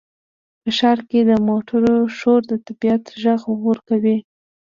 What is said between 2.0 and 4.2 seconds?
شور د طبیعت غږ ورکوي.